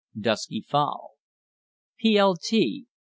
[0.19, 1.11] DUSKY FOWL."
[2.03, 2.85] "Plt.